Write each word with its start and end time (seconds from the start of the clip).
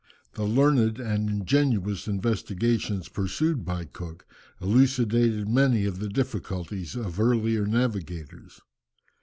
The 0.33 0.45
learned 0.45 0.99
and 0.99 1.29
ingenious 1.29 2.07
investigations 2.07 3.07
pursued 3.07 3.63
by 3.63 3.85
Cook 3.85 4.25
elucidated 4.59 5.47
many 5.47 5.85
of 5.85 5.99
the 5.99 6.09
difficulties 6.09 6.95
of 6.95 7.19
earlier 7.19 7.67
navigators. 7.67 8.61